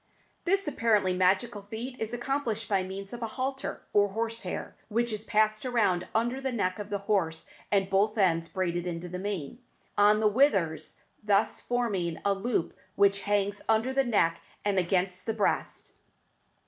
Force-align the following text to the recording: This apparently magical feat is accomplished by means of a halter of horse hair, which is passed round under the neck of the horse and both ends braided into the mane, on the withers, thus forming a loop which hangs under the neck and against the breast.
This 0.45 0.67
apparently 0.67 1.15
magical 1.15 1.61
feat 1.61 1.95
is 1.99 2.11
accomplished 2.11 2.67
by 2.67 2.81
means 2.81 3.13
of 3.13 3.21
a 3.21 3.27
halter 3.37 3.83
of 3.93 4.11
horse 4.13 4.41
hair, 4.41 4.75
which 4.89 5.13
is 5.13 5.25
passed 5.25 5.63
round 5.63 6.07
under 6.15 6.41
the 6.41 6.51
neck 6.51 6.79
of 6.79 6.89
the 6.89 6.97
horse 7.05 7.47
and 7.71 7.87
both 7.87 8.17
ends 8.17 8.49
braided 8.49 8.87
into 8.87 9.07
the 9.07 9.19
mane, 9.19 9.59
on 9.95 10.19
the 10.19 10.27
withers, 10.27 11.01
thus 11.21 11.61
forming 11.61 12.17
a 12.25 12.33
loop 12.33 12.75
which 12.95 13.21
hangs 13.29 13.61
under 13.69 13.93
the 13.93 14.03
neck 14.03 14.41
and 14.65 14.79
against 14.79 15.27
the 15.27 15.33
breast. 15.35 15.93